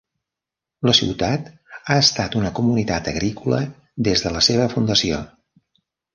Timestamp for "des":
4.09-4.27